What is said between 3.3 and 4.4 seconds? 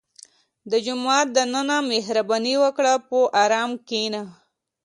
ارام کښېنه.